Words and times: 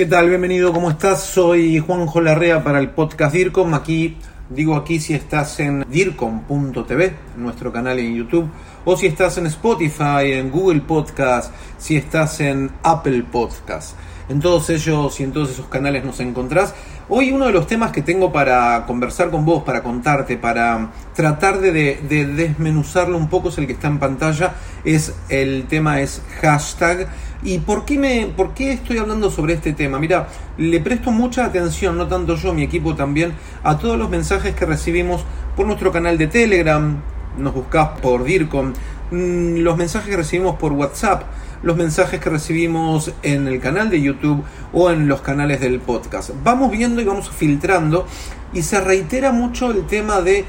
¿Qué 0.00 0.06
tal? 0.06 0.30
Bienvenido, 0.30 0.72
¿cómo 0.72 0.88
estás? 0.88 1.24
Soy 1.24 1.78
Juanjo 1.78 2.22
Larrea 2.22 2.64
para 2.64 2.78
el 2.78 2.88
podcast 2.88 3.34
DIRCOM. 3.34 3.74
Aquí, 3.74 4.16
digo 4.48 4.74
aquí 4.74 4.98
si 4.98 5.12
estás 5.12 5.60
en 5.60 5.84
DIRCOM.tv, 5.90 7.12
nuestro 7.36 7.70
canal 7.70 7.98
en 7.98 8.16
YouTube, 8.16 8.48
o 8.86 8.96
si 8.96 9.08
estás 9.08 9.36
en 9.36 9.44
Spotify, 9.44 10.32
en 10.32 10.50
Google 10.50 10.80
Podcast, 10.80 11.52
si 11.76 11.96
estás 11.96 12.40
en 12.40 12.70
Apple 12.82 13.24
Podcast. 13.30 13.94
En 14.30 14.40
todos 14.40 14.70
ellos 14.70 15.20
y 15.20 15.24
en 15.24 15.32
todos 15.32 15.50
esos 15.50 15.66
canales 15.66 16.02
nos 16.02 16.18
encontrás. 16.20 16.74
Hoy 17.12 17.32
uno 17.32 17.46
de 17.46 17.52
los 17.52 17.66
temas 17.66 17.90
que 17.90 18.02
tengo 18.02 18.30
para 18.30 18.86
conversar 18.86 19.32
con 19.32 19.44
vos, 19.44 19.64
para 19.64 19.82
contarte, 19.82 20.36
para 20.36 20.92
tratar 21.12 21.58
de, 21.58 21.72
de, 21.72 22.24
desmenuzarlo 22.24 23.16
un 23.18 23.28
poco 23.28 23.48
es 23.48 23.58
el 23.58 23.66
que 23.66 23.72
está 23.72 23.88
en 23.88 23.98
pantalla. 23.98 24.54
Es 24.84 25.12
el 25.28 25.64
tema 25.66 26.00
es 26.02 26.22
hashtag. 26.40 27.08
¿Y 27.42 27.58
por 27.58 27.84
qué, 27.84 27.98
me, 27.98 28.26
por 28.36 28.54
qué 28.54 28.74
estoy 28.74 28.98
hablando 28.98 29.28
sobre 29.28 29.54
este 29.54 29.72
tema? 29.72 29.98
Mira, 29.98 30.28
le 30.56 30.78
presto 30.78 31.10
mucha 31.10 31.46
atención, 31.46 31.98
no 31.98 32.06
tanto 32.06 32.36
yo, 32.36 32.54
mi 32.54 32.62
equipo 32.62 32.94
también, 32.94 33.32
a 33.64 33.76
todos 33.76 33.98
los 33.98 34.08
mensajes 34.08 34.54
que 34.54 34.64
recibimos 34.64 35.24
por 35.56 35.66
nuestro 35.66 35.90
canal 35.90 36.16
de 36.16 36.28
Telegram. 36.28 36.96
Nos 37.36 37.52
buscás 37.52 37.88
por 38.00 38.22
DIRCOM. 38.22 38.72
Mm, 39.10 39.56
los 39.56 39.76
mensajes 39.76 40.10
que 40.10 40.16
recibimos 40.16 40.54
por 40.54 40.70
WhatsApp 40.74 41.24
los 41.62 41.76
mensajes 41.76 42.20
que 42.20 42.30
recibimos 42.30 43.12
en 43.22 43.48
el 43.48 43.60
canal 43.60 43.90
de 43.90 44.00
YouTube 44.00 44.42
o 44.72 44.90
en 44.90 45.08
los 45.08 45.20
canales 45.20 45.60
del 45.60 45.80
podcast. 45.80 46.30
Vamos 46.42 46.70
viendo 46.70 47.00
y 47.00 47.04
vamos 47.04 47.30
filtrando 47.30 48.06
y 48.52 48.62
se 48.62 48.80
reitera 48.80 49.32
mucho 49.32 49.70
el 49.70 49.86
tema 49.86 50.20
de 50.20 50.44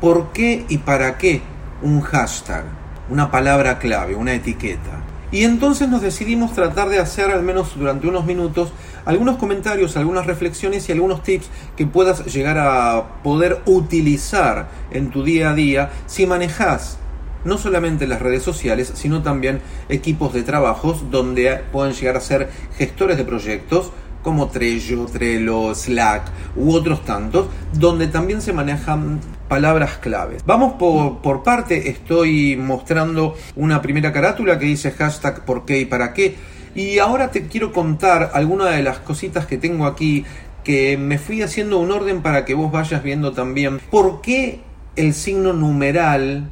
por 0.00 0.32
qué 0.32 0.64
y 0.68 0.78
para 0.78 1.18
qué 1.18 1.42
un 1.82 2.00
hashtag, 2.00 2.64
una 3.08 3.30
palabra 3.30 3.78
clave, 3.78 4.14
una 4.14 4.34
etiqueta. 4.34 5.02
Y 5.30 5.44
entonces 5.44 5.88
nos 5.88 6.00
decidimos 6.00 6.54
tratar 6.54 6.88
de 6.88 6.98
hacer 6.98 7.30
al 7.30 7.42
menos 7.42 7.76
durante 7.76 8.08
unos 8.08 8.24
minutos 8.24 8.72
algunos 9.04 9.36
comentarios, 9.36 9.96
algunas 9.96 10.26
reflexiones 10.26 10.88
y 10.88 10.92
algunos 10.92 11.22
tips 11.22 11.48
que 11.76 11.86
puedas 11.86 12.24
llegar 12.26 12.58
a 12.58 13.20
poder 13.22 13.60
utilizar 13.66 14.68
en 14.90 15.10
tu 15.10 15.22
día 15.22 15.50
a 15.50 15.54
día 15.54 15.90
si 16.06 16.26
manejas 16.26 16.98
no 17.44 17.58
solamente 17.58 18.06
las 18.06 18.20
redes 18.20 18.42
sociales, 18.42 18.92
sino 18.94 19.22
también 19.22 19.60
equipos 19.88 20.32
de 20.32 20.42
trabajos 20.42 21.10
donde 21.10 21.60
pueden 21.72 21.94
llegar 21.94 22.16
a 22.16 22.20
ser 22.20 22.50
gestores 22.76 23.16
de 23.16 23.24
proyectos 23.24 23.92
como 24.22 24.48
Trello, 24.48 25.06
Trello, 25.06 25.74
Slack 25.74 26.30
u 26.56 26.72
otros 26.72 27.04
tantos, 27.04 27.46
donde 27.72 28.08
también 28.08 28.42
se 28.42 28.52
manejan 28.52 29.20
palabras 29.48 29.98
claves. 29.98 30.42
Vamos 30.44 30.74
por, 30.74 31.18
por 31.22 31.42
parte, 31.42 31.88
estoy 31.88 32.56
mostrando 32.56 33.36
una 33.56 33.80
primera 33.80 34.12
carátula 34.12 34.58
que 34.58 34.66
dice 34.66 34.90
hashtag 34.90 35.44
por 35.44 35.64
qué 35.64 35.80
y 35.80 35.84
para 35.86 36.12
qué. 36.12 36.36
Y 36.74 36.98
ahora 36.98 37.30
te 37.30 37.46
quiero 37.46 37.72
contar 37.72 38.32
algunas 38.34 38.74
de 38.74 38.82
las 38.82 38.98
cositas 38.98 39.46
que 39.46 39.56
tengo 39.56 39.86
aquí 39.86 40.24
que 40.62 40.98
me 40.98 41.18
fui 41.18 41.40
haciendo 41.42 41.78
un 41.78 41.90
orden 41.90 42.20
para 42.20 42.44
que 42.44 42.54
vos 42.54 42.70
vayas 42.70 43.02
viendo 43.02 43.32
también 43.32 43.80
por 43.90 44.20
qué 44.20 44.60
el 44.96 45.14
signo 45.14 45.52
numeral 45.52 46.50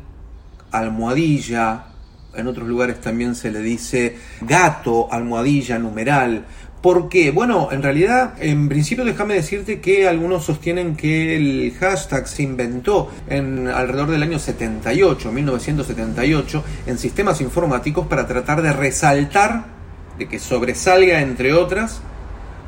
almohadilla, 0.78 1.84
en 2.36 2.46
otros 2.46 2.68
lugares 2.68 3.00
también 3.00 3.34
se 3.34 3.50
le 3.50 3.60
dice 3.60 4.16
gato, 4.42 5.08
almohadilla, 5.10 5.78
numeral. 5.78 6.44
¿Por 6.82 7.08
qué? 7.08 7.30
Bueno, 7.30 7.70
en 7.72 7.82
realidad, 7.82 8.34
en 8.38 8.68
principio 8.68 9.04
déjame 9.04 9.34
decirte 9.34 9.80
que 9.80 10.06
algunos 10.06 10.44
sostienen 10.44 10.94
que 10.94 11.34
el 11.36 11.74
hashtag 11.80 12.28
se 12.28 12.42
inventó 12.42 13.10
en 13.28 13.66
alrededor 13.66 14.10
del 14.10 14.22
año 14.22 14.38
78, 14.38 15.32
1978, 15.32 16.64
en 16.86 16.98
sistemas 16.98 17.40
informáticos 17.40 18.06
para 18.06 18.26
tratar 18.26 18.62
de 18.62 18.72
resaltar, 18.72 19.64
de 20.18 20.28
que 20.28 20.38
sobresalga 20.38 21.20
entre 21.22 21.54
otras, 21.54 22.02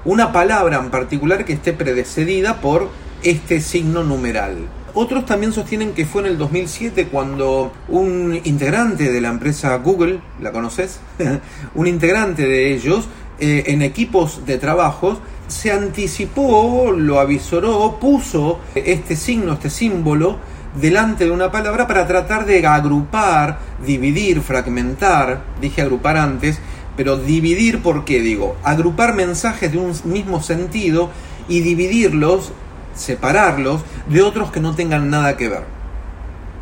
una 0.05 0.33
palabra 0.33 0.79
en 0.79 0.91
particular 0.91 1.45
que 1.45 1.53
esté 1.53 1.73
predecedida 1.73 2.61
por 2.61 2.89
este 3.23 3.61
signo 3.61 4.03
numeral. 4.03 4.78
Otros 4.95 5.27
también 5.27 5.53
sostienen 5.53 5.93
que 5.93 6.07
fue 6.07 6.23
en 6.23 6.29
el 6.29 6.39
2007 6.39 7.09
cuando 7.09 7.73
un 7.89 8.41
integrante 8.45 9.13
de 9.13 9.21
la 9.21 9.29
empresa 9.29 9.77
Google, 9.77 10.21
¿la 10.41 10.53
conoces? 10.53 11.01
un 11.75 11.87
integrante 11.87 12.47
de 12.47 12.75
ellos, 12.75 13.09
eh, 13.39 13.65
en 13.67 13.83
equipos 13.83 14.45
de 14.47 14.59
trabajos, 14.59 15.19
se 15.47 15.73
anticipó, 15.73 16.93
lo 16.93 17.21
avisoró, 17.21 17.99
puso 18.01 18.61
este 18.75 19.17
signo, 19.17 19.55
este 19.55 19.71
símbolo, 19.71 20.37
delante 20.81 21.25
de 21.25 21.31
una 21.31 21.51
palabra 21.51 21.87
para 21.87 22.07
tratar 22.07 22.45
de 22.45 22.67
agrupar, 22.67 23.59
dividir, 23.85 24.41
fragmentar, 24.43 25.43
dije 25.61 25.83
agrupar 25.83 26.17
antes, 26.17 26.61
pero 26.97 27.17
dividir, 27.17 27.81
¿por 27.81 28.05
qué 28.05 28.21
digo? 28.21 28.57
Agrupar 28.65 29.15
mensajes 29.15 29.73
de 29.73 29.79
un 29.79 29.95
mismo 30.05 30.43
sentido 30.43 31.11
y 31.49 31.61
dividirlos 31.61 32.53
separarlos 32.99 33.83
de 34.09 34.23
otros 34.23 34.51
que 34.51 34.61
no 34.61 34.75
tengan 34.75 35.11
nada 35.11 35.37
que 35.37 35.49
ver. 35.49 35.79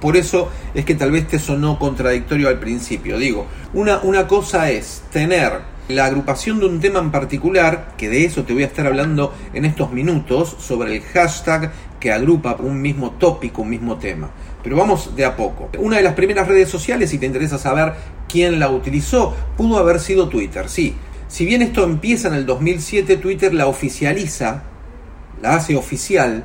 Por 0.01 0.17
eso 0.17 0.51
es 0.75 0.85
que 0.85 0.95
tal 0.95 1.11
vez 1.11 1.27
te 1.27 1.39
sonó 1.39 1.79
contradictorio 1.79 2.49
al 2.49 2.61
principio. 2.61 3.19
Digo, 3.19 3.47
una, 3.73 3.99
una 3.99 4.27
cosa 4.27 4.71
es 4.71 5.03
tener 5.11 5.77
la 5.89 6.07
agrupación 6.07 6.59
de 6.59 6.67
un 6.67 6.81
tema 6.81 6.99
en 6.99 7.11
particular, 7.11 7.95
que 7.97 8.09
de 8.09 8.25
eso 8.25 8.45
te 8.45 8.53
voy 8.53 8.65
a 8.65 8.67
estar 8.67 8.87
hablando 8.87 9.33
en 9.55 9.65
estos 9.65 9.93
minutos, 9.93 10.57
sobre 10.59 10.97
el 10.97 11.03
hashtag 11.03 11.73
que 12.01 12.13
agrupa 12.13 12.57
un 12.59 12.81
mismo 12.81 13.13
tópico, 13.13 13.63
un 13.63 13.71
mismo 13.71 13.97
tema. 13.97 14.31
Pero 14.63 14.77
vamos 14.77 15.15
de 15.15 15.25
a 15.25 15.37
poco. 15.37 15.71
Una 15.79 15.97
de 15.97 16.03
las 16.03 16.15
primeras 16.15 16.49
redes 16.49 16.69
sociales, 16.69 17.11
si 17.11 17.19
te 17.19 17.27
interesa 17.27 17.59
saber 17.59 17.95
quién 18.29 18.59
la 18.59 18.69
utilizó, 18.69 19.35
pudo 19.57 19.79
haber 19.79 20.01
sido 20.01 20.29
Twitter, 20.29 20.69
sí. 20.69 20.95
Si 21.29 21.47
bien 21.47 21.63
esto 21.63 21.85
empieza 21.85 22.29
en 22.29 22.35
el 22.35 22.47
2007, 22.47 23.17
Twitter 23.17 23.55
la 23.55 23.67
oficializa 23.67 24.65
la 25.41 25.57
hace 25.57 25.77
oficial 25.77 26.45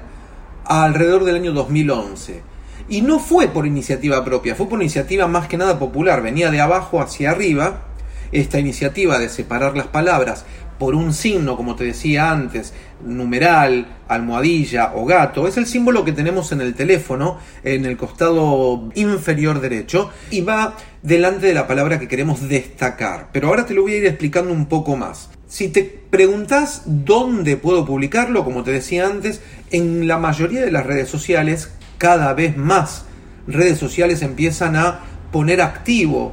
alrededor 0.66 1.24
del 1.24 1.36
año 1.36 1.52
2011. 1.54 2.42
Y 2.90 3.02
no 3.02 3.20
fue 3.20 3.48
por 3.48 3.66
iniciativa 3.66 4.24
propia, 4.24 4.56
fue 4.56 4.68
por 4.68 4.82
iniciativa 4.82 5.28
más 5.28 5.48
que 5.48 5.58
nada 5.58 5.80
popular, 5.80 6.22
venía 6.22 6.52
de 6.52 6.62
abajo 6.62 7.02
hacia 7.02 7.32
arriba. 7.32 7.88
Esta 8.32 8.60
iniciativa 8.60 9.20
de 9.20 9.30
separar 9.30 9.76
las 9.76 9.88
palabras 9.88 10.46
por 10.82 10.96
un 10.96 11.14
signo, 11.14 11.58
como 11.58 11.76
te 11.76 11.84
decía 11.84 12.32
antes, 12.32 12.74
numeral, 13.06 13.86
almohadilla 14.08 14.94
o 14.96 15.06
gato, 15.06 15.48
es 15.48 15.56
el 15.58 15.68
símbolo 15.68 16.04
que 16.04 16.12
tenemos 16.12 16.52
en 16.54 16.62
el 16.62 16.74
teléfono, 16.74 17.38
en 17.64 17.86
el 17.86 17.98
costado 17.98 18.90
inferior 18.96 19.62
derecho, 19.62 20.10
y 20.32 20.42
va 20.42 20.76
delante 21.04 21.46
de 21.46 21.54
la 21.54 21.68
palabra 21.68 22.00
que 22.00 22.08
queremos 22.08 22.50
destacar. 22.50 23.30
Pero 23.32 23.50
ahora 23.50 23.68
te 23.68 23.76
lo 23.76 23.84
voy 23.84 23.94
a 23.94 23.98
ir 23.98 24.06
explicando 24.08 24.52
un 24.52 24.66
poco 24.66 24.96
más. 24.96 25.30
Si 25.52 25.68
te 25.68 25.84
preguntas 25.84 26.84
dónde 26.86 27.58
puedo 27.58 27.86
publicarlo, 27.86 28.46
como 28.46 28.64
te 28.64 28.72
decía 28.72 29.06
antes, 29.06 29.42
en 29.70 30.08
la 30.08 30.18
mayoría 30.18 30.62
de 30.62 30.72
las 30.72 30.86
redes 30.86 31.10
sociales, 31.10 31.74
cada 31.98 32.34
vez 32.34 32.56
más 32.56 33.04
redes 33.48 33.78
sociales 33.78 34.22
empiezan 34.22 34.78
a 34.78 35.02
poner 35.30 35.62
activo 35.62 36.32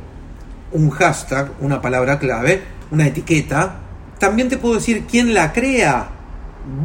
un 0.71 0.91
hashtag, 0.91 1.51
una 1.61 1.83
palabra 1.83 2.21
clave, 2.21 2.63
una 2.93 3.09
etiqueta. 3.09 3.81
También 4.21 4.49
te 4.49 4.57
puedo 4.57 4.77
decir 4.77 5.05
quién 5.11 5.35
la 5.35 5.53
crea. 5.53 6.11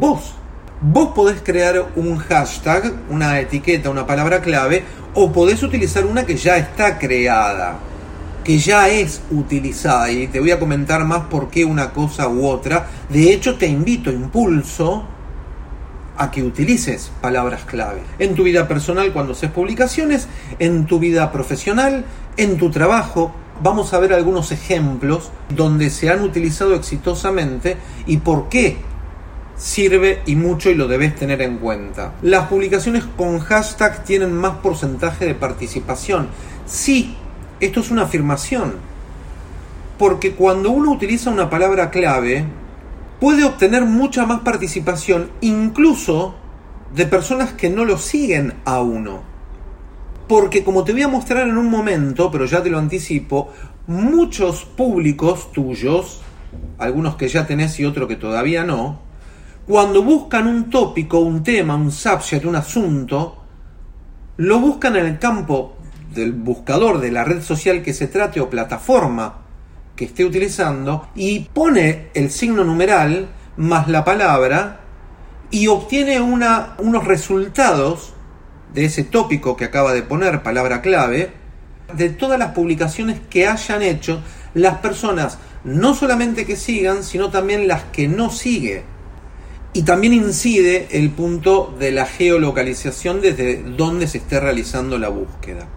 Vos. 0.00 0.34
Vos 0.80 1.10
podés 1.14 1.40
crear 1.40 1.86
un 1.94 2.16
hashtag, 2.16 2.94
una 3.10 3.38
etiqueta, 3.38 3.90
una 3.90 4.08
palabra 4.08 4.40
clave, 4.40 4.82
o 5.14 5.30
podés 5.30 5.62
utilizar 5.62 6.04
una 6.04 6.26
que 6.26 6.34
ya 6.34 6.56
está 6.56 6.98
creada 6.98 7.78
que 8.44 8.58
ya 8.58 8.88
es 8.88 9.22
utilizada 9.30 10.10
y 10.10 10.26
te 10.28 10.38
voy 10.38 10.50
a 10.50 10.60
comentar 10.60 11.04
más 11.04 11.24
por 11.24 11.48
qué 11.48 11.64
una 11.64 11.90
cosa 11.90 12.28
u 12.28 12.46
otra. 12.46 12.86
De 13.08 13.32
hecho, 13.32 13.56
te 13.56 13.66
invito, 13.66 14.12
impulso 14.12 15.06
a 16.16 16.30
que 16.30 16.42
utilices 16.42 17.10
palabras 17.20 17.64
clave 17.64 18.02
en 18.18 18.34
tu 18.34 18.44
vida 18.44 18.68
personal 18.68 19.12
cuando 19.12 19.32
haces 19.32 19.50
publicaciones, 19.50 20.28
en 20.58 20.86
tu 20.86 20.98
vida 20.98 21.32
profesional, 21.32 22.04
en 22.36 22.56
tu 22.56 22.70
trabajo. 22.70 23.34
Vamos 23.62 23.94
a 23.94 23.98
ver 23.98 24.12
algunos 24.12 24.52
ejemplos 24.52 25.30
donde 25.48 25.90
se 25.90 26.10
han 26.10 26.22
utilizado 26.22 26.74
exitosamente 26.74 27.76
y 28.06 28.18
por 28.18 28.48
qué 28.48 28.76
sirve 29.56 30.20
y 30.26 30.36
mucho 30.36 30.70
y 30.70 30.74
lo 30.74 30.88
debes 30.88 31.14
tener 31.14 31.40
en 31.40 31.58
cuenta. 31.58 32.14
Las 32.22 32.48
publicaciones 32.48 33.04
con 33.16 33.38
hashtag 33.38 34.04
tienen 34.04 34.32
más 34.32 34.56
porcentaje 34.56 35.24
de 35.26 35.34
participación. 35.34 36.28
Sí, 36.66 37.16
esto 37.64 37.80
es 37.80 37.90
una 37.90 38.02
afirmación. 38.02 38.74
Porque 39.98 40.32
cuando 40.32 40.70
uno 40.70 40.90
utiliza 40.90 41.30
una 41.30 41.48
palabra 41.48 41.90
clave, 41.90 42.44
puede 43.20 43.44
obtener 43.44 43.84
mucha 43.84 44.26
más 44.26 44.40
participación, 44.40 45.30
incluso 45.40 46.34
de 46.94 47.06
personas 47.06 47.52
que 47.52 47.70
no 47.70 47.84
lo 47.84 47.98
siguen 47.98 48.54
a 48.64 48.80
uno. 48.80 49.22
Porque 50.28 50.64
como 50.64 50.84
te 50.84 50.92
voy 50.92 51.02
a 51.02 51.08
mostrar 51.08 51.48
en 51.48 51.56
un 51.56 51.70
momento, 51.70 52.30
pero 52.30 52.46
ya 52.46 52.62
te 52.62 52.70
lo 52.70 52.78
anticipo, 52.78 53.50
muchos 53.86 54.64
públicos 54.64 55.52
tuyos, 55.52 56.22
algunos 56.78 57.16
que 57.16 57.28
ya 57.28 57.46
tenés 57.46 57.78
y 57.78 57.84
otros 57.84 58.08
que 58.08 58.16
todavía 58.16 58.64
no, 58.64 59.00
cuando 59.66 60.02
buscan 60.02 60.46
un 60.46 60.70
tópico, 60.70 61.20
un 61.20 61.42
tema, 61.42 61.74
un 61.74 61.90
subject, 61.90 62.44
un 62.44 62.56
asunto, 62.56 63.38
lo 64.36 64.58
buscan 64.58 64.96
en 64.96 65.06
el 65.06 65.18
campo 65.18 65.73
del 66.14 66.32
buscador 66.32 67.00
de 67.00 67.10
la 67.10 67.24
red 67.24 67.42
social 67.42 67.82
que 67.82 67.92
se 67.92 68.06
trate 68.06 68.40
o 68.40 68.50
plataforma 68.50 69.42
que 69.96 70.06
esté 70.06 70.24
utilizando 70.24 71.08
y 71.14 71.40
pone 71.40 72.08
el 72.14 72.30
signo 72.30 72.64
numeral 72.64 73.28
más 73.56 73.88
la 73.88 74.04
palabra 74.04 74.80
y 75.50 75.68
obtiene 75.68 76.20
una, 76.20 76.74
unos 76.78 77.04
resultados 77.04 78.14
de 78.72 78.86
ese 78.86 79.04
tópico 79.04 79.56
que 79.56 79.64
acaba 79.64 79.92
de 79.92 80.02
poner, 80.02 80.42
palabra 80.42 80.82
clave, 80.82 81.32
de 81.92 82.10
todas 82.10 82.38
las 82.38 82.52
publicaciones 82.52 83.20
que 83.30 83.46
hayan 83.46 83.82
hecho 83.82 84.20
las 84.54 84.78
personas, 84.78 85.38
no 85.62 85.94
solamente 85.94 86.44
que 86.44 86.56
sigan, 86.56 87.04
sino 87.04 87.30
también 87.30 87.68
las 87.68 87.84
que 87.84 88.08
no 88.08 88.30
sigue. 88.30 88.82
Y 89.72 89.82
también 89.82 90.12
incide 90.12 90.88
el 90.90 91.10
punto 91.10 91.74
de 91.78 91.92
la 91.92 92.06
geolocalización 92.06 93.20
desde 93.20 93.62
donde 93.62 94.06
se 94.06 94.18
esté 94.18 94.40
realizando 94.40 94.98
la 94.98 95.08
búsqueda. 95.08 95.68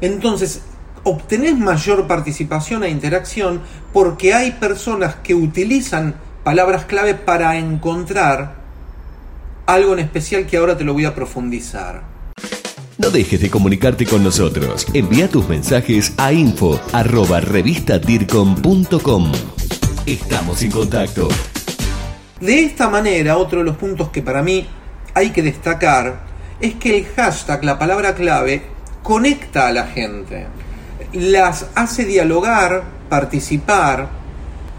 Entonces, 0.00 0.62
obtenés 1.04 1.56
mayor 1.58 2.06
participación 2.06 2.84
e 2.84 2.90
interacción 2.90 3.60
porque 3.92 4.34
hay 4.34 4.52
personas 4.52 5.16
que 5.16 5.34
utilizan 5.34 6.14
palabras 6.44 6.84
clave 6.86 7.14
para 7.14 7.58
encontrar 7.58 8.60
algo 9.66 9.92
en 9.92 10.00
especial 10.00 10.46
que 10.46 10.56
ahora 10.56 10.76
te 10.76 10.84
lo 10.84 10.94
voy 10.94 11.04
a 11.04 11.14
profundizar. 11.14 12.02
No 12.98 13.10
dejes 13.10 13.40
de 13.40 13.50
comunicarte 13.50 14.04
con 14.04 14.22
nosotros. 14.22 14.86
Envía 14.92 15.28
tus 15.28 15.48
mensajes 15.48 16.12
a 16.18 16.32
info 16.32 16.78
arroba 16.92 17.40
Estamos 20.06 20.62
en 20.62 20.70
contacto. 20.70 21.28
De 22.40 22.60
esta 22.64 22.90
manera, 22.90 23.38
otro 23.38 23.60
de 23.60 23.64
los 23.64 23.76
puntos 23.76 24.10
que 24.10 24.22
para 24.22 24.42
mí 24.42 24.66
hay 25.14 25.30
que 25.30 25.42
destacar 25.42 26.26
es 26.60 26.74
que 26.74 26.98
el 26.98 27.06
hashtag, 27.06 27.64
la 27.64 27.78
palabra 27.78 28.14
clave, 28.14 28.64
conecta 29.10 29.66
a 29.66 29.72
la 29.72 29.88
gente. 29.88 30.46
Las 31.12 31.66
hace 31.74 32.04
dialogar, 32.04 32.84
participar. 33.08 34.08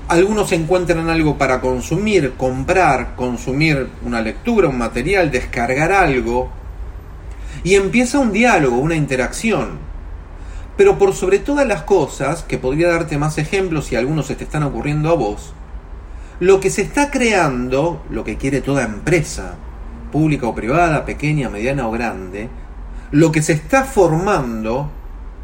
Algunos 0.08 0.54
encuentran 0.54 1.10
algo 1.10 1.38
para 1.38 1.60
consumir, 1.60 2.36
comprar, 2.38 3.18
consumir 3.18 3.90
una 4.06 4.22
lectura, 4.22 4.70
un 4.70 4.78
material, 4.78 5.32
descargar 5.32 5.92
algo 5.92 6.50
y 7.66 7.76
empieza 7.76 8.20
un 8.20 8.32
diálogo, 8.32 8.78
una 8.78 8.96
interacción. 8.96 9.80
Pero 10.78 10.98
por 10.98 11.14
sobre 11.14 11.40
todas 11.40 11.68
las 11.68 11.82
cosas, 11.82 12.44
que 12.44 12.58
podría 12.58 12.88
darte 12.88 13.18
más 13.18 13.38
ejemplos 13.38 13.92
y 13.92 13.98
algunos 13.98 14.28
se 14.28 14.36
te 14.36 14.46
están 14.46 14.64
ocurriendo 14.64 15.10
a 15.10 15.16
vos, 15.16 15.52
lo 16.40 16.62
que 16.62 16.70
se 16.70 16.84
está 16.84 17.12
creando, 17.12 18.02
lo 18.10 18.24
que 18.24 18.38
quiere 18.38 18.62
toda 18.62 18.86
empresa, 18.86 19.56
pública 20.10 20.48
o 20.48 20.56
privada, 20.56 21.04
pequeña, 21.04 21.50
mediana 21.50 21.86
o 21.86 21.92
grande, 21.92 22.48
lo 23.12 23.32
que 23.32 23.42
se 23.42 23.54
está 23.54 23.84
formando 23.84 24.90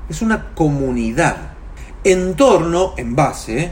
es 0.10 0.22
una 0.22 0.54
comunidad 0.54 1.52
en 2.04 2.36
torno, 2.36 2.94
en 2.98 3.16
base, 3.16 3.72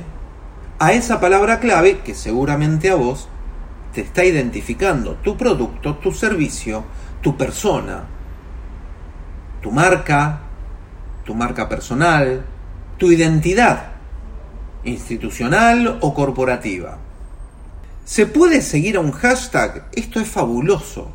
a 0.79 0.91
esa 0.91 1.21
palabra 1.21 1.61
clave 1.61 1.99
que 1.99 2.13
seguramente 2.13 2.89
a 2.89 2.95
vos 2.95 3.29
te 3.93 4.01
está 4.01 4.25
identificando 4.25 5.15
tu 5.15 5.37
producto, 5.37 5.95
tu 5.95 6.11
servicio, 6.11 6.83
tu 7.21 7.37
persona, 7.37 8.03
tu 9.61 9.71
marca, 9.71 10.41
tu 11.23 11.33
marca 11.33 11.69
personal, 11.69 12.43
tu 12.97 13.11
identidad 13.11 13.93
institucional 14.83 15.99
o 16.01 16.13
corporativa. 16.13 16.97
¿Se 18.03 18.25
puede 18.25 18.61
seguir 18.61 18.97
a 18.97 18.99
un 18.99 19.11
hashtag? 19.11 19.87
Esto 19.93 20.19
es 20.19 20.27
fabuloso. 20.27 21.11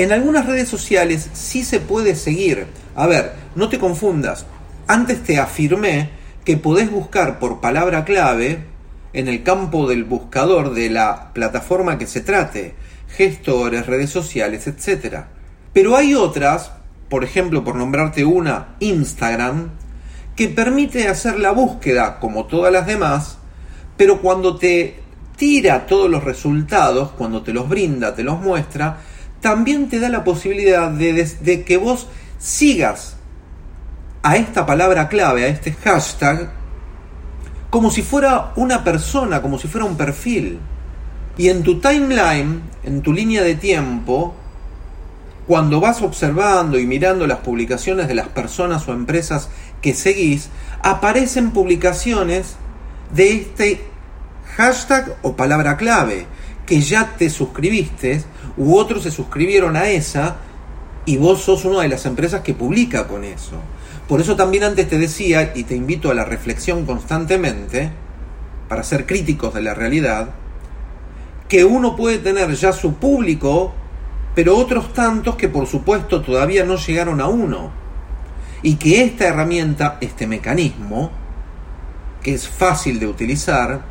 En 0.00 0.12
algunas 0.12 0.46
redes 0.46 0.66
sociales 0.66 1.28
sí 1.34 1.62
se 1.62 1.78
puede 1.78 2.14
seguir. 2.14 2.66
A 2.96 3.06
ver, 3.06 3.34
no 3.54 3.68
te 3.68 3.78
confundas. 3.78 4.46
Antes 4.86 5.22
te 5.22 5.38
afirmé 5.38 6.08
que 6.42 6.56
podés 6.56 6.90
buscar 6.90 7.38
por 7.38 7.60
palabra 7.60 8.06
clave 8.06 8.64
en 9.12 9.28
el 9.28 9.42
campo 9.42 9.86
del 9.86 10.04
buscador 10.04 10.72
de 10.72 10.88
la 10.88 11.34
plataforma 11.34 11.98
que 11.98 12.06
se 12.06 12.22
trate, 12.22 12.74
gestores, 13.08 13.86
redes 13.86 14.08
sociales, 14.08 14.66
etc. 14.66 15.24
Pero 15.74 15.96
hay 15.96 16.14
otras 16.14 16.70
por 17.10 17.24
ejemplo, 17.24 17.64
por 17.64 17.74
nombrarte 17.74 18.24
una, 18.24 18.76
Instagram, 18.78 19.70
que 20.36 20.48
permite 20.48 21.08
hacer 21.08 21.40
la 21.40 21.50
búsqueda 21.50 22.20
como 22.20 22.46
todas 22.46 22.72
las 22.72 22.86
demás, 22.86 23.36
pero 23.96 24.22
cuando 24.22 24.56
te 24.56 25.00
tira 25.36 25.86
todos 25.86 26.08
los 26.08 26.22
resultados, 26.22 27.10
cuando 27.10 27.42
te 27.42 27.52
los 27.52 27.68
brinda, 27.68 28.14
te 28.14 28.22
los 28.22 28.40
muestra, 28.40 29.00
también 29.40 29.88
te 29.88 29.98
da 29.98 30.08
la 30.08 30.24
posibilidad 30.24 30.90
de, 30.90 31.64
que 31.64 31.76
vos 31.76 32.08
sigas 32.38 33.16
a 34.22 34.36
esta 34.36 34.66
palabra 34.66 35.08
clave, 35.08 35.44
a 35.44 35.48
este 35.48 35.72
hashtag, 35.72 36.50
como 37.70 37.90
si 37.90 38.02
fuera 38.02 38.52
una 38.56 38.84
persona, 38.84 39.40
como 39.40 39.58
si 39.58 39.68
fuera 39.68 39.86
un 39.86 39.96
perfil. 39.96 40.58
Y 41.38 41.48
en 41.48 41.62
tu 41.62 41.80
timeline, 41.80 42.60
en 42.82 43.02
tu 43.02 43.12
línea 43.12 43.42
de 43.42 43.54
tiempo, 43.54 44.34
cuando 45.46 45.80
vas 45.80 46.02
observando 46.02 46.78
y 46.78 46.86
mirando 46.86 47.26
las 47.26 47.38
publicaciones 47.38 48.08
de 48.08 48.14
las 48.14 48.28
personas 48.28 48.86
o 48.88 48.92
empresas 48.92 49.48
que 49.80 49.94
seguís, 49.94 50.50
aparecen 50.82 51.52
publicaciones 51.52 52.56
de 53.14 53.32
este 53.32 53.84
hashtag 54.56 55.16
o 55.22 55.34
palabra 55.34 55.76
clave, 55.76 56.26
que 56.70 56.80
ya 56.80 57.16
te 57.18 57.28
suscribiste, 57.28 58.22
u 58.56 58.76
otros 58.76 59.02
se 59.02 59.10
suscribieron 59.10 59.74
a 59.74 59.88
esa, 59.88 60.36
y 61.04 61.16
vos 61.16 61.42
sos 61.42 61.64
una 61.64 61.80
de 61.80 61.88
las 61.88 62.06
empresas 62.06 62.42
que 62.42 62.54
publica 62.54 63.08
con 63.08 63.24
eso. 63.24 63.56
Por 64.06 64.20
eso 64.20 64.36
también 64.36 64.62
antes 64.62 64.88
te 64.88 64.96
decía, 64.96 65.50
y 65.56 65.64
te 65.64 65.74
invito 65.74 66.12
a 66.12 66.14
la 66.14 66.24
reflexión 66.24 66.86
constantemente, 66.86 67.90
para 68.68 68.84
ser 68.84 69.04
críticos 69.04 69.52
de 69.52 69.62
la 69.62 69.74
realidad, 69.74 70.30
que 71.48 71.64
uno 71.64 71.96
puede 71.96 72.18
tener 72.18 72.54
ya 72.54 72.72
su 72.72 72.94
público 72.94 73.74
pero 74.32 74.56
otros 74.56 74.92
tantos 74.92 75.34
que 75.34 75.48
por 75.48 75.66
supuesto 75.66 76.22
todavía 76.22 76.64
no 76.64 76.76
llegaron 76.76 77.20
a 77.20 77.26
uno. 77.26 77.72
Y 78.62 78.76
que 78.76 79.02
esta 79.02 79.26
herramienta, 79.26 79.98
este 80.00 80.28
mecanismo, 80.28 81.10
que 82.22 82.34
es 82.34 82.48
fácil 82.48 83.00
de 83.00 83.08
utilizar, 83.08 83.82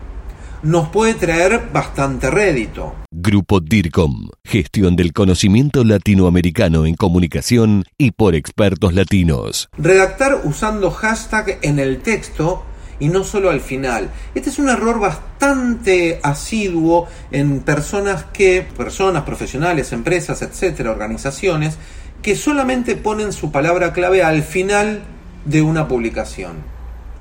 nos 0.64 0.90
puede 0.90 1.14
traer 1.14 1.70
bastante 1.72 2.30
rédito. 2.30 2.96
Grupo 3.12 3.60
DIRCOM, 3.60 4.30
gestión 4.44 4.96
del 4.96 5.14
conocimiento 5.14 5.84
latinoamericano 5.84 6.86
en 6.86 6.96
comunicación 6.96 7.86
y 7.98 8.12
por 8.12 8.36
expertos 8.36 8.94
latinos. 8.94 9.70
Redactar 9.78 10.42
usando 10.44 10.92
hashtag 10.92 11.60
en 11.62 11.80
el 11.80 12.00
texto 12.00 12.64
y 13.00 13.08
no 13.08 13.24
solo 13.24 13.50
al 13.50 13.62
final. 13.62 14.10
Este 14.36 14.50
es 14.50 14.60
un 14.60 14.70
error 14.70 15.00
bastante 15.00 16.20
asiduo 16.22 17.08
en 17.32 17.62
personas 17.62 18.26
que, 18.26 18.66
personas 18.78 19.24
profesionales, 19.24 19.94
empresas, 19.94 20.42
etcétera, 20.42 20.92
organizaciones, 20.92 21.78
que 22.22 22.36
solamente 22.36 22.96
ponen 22.96 23.32
su 23.32 23.52
palabra 23.52 23.94
clave 23.94 24.24
al 24.24 24.44
final 24.44 25.02
de 25.46 25.62
una 25.62 25.88
publicación. 25.88 26.79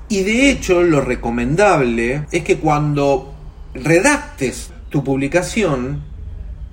Y 0.09 0.23
de 0.23 0.49
hecho, 0.49 0.81
lo 0.81 1.01
recomendable 1.01 2.25
es 2.31 2.43
que 2.43 2.57
cuando 2.57 3.35
redactes 3.75 4.71
tu 4.89 5.03
publicación, 5.03 6.03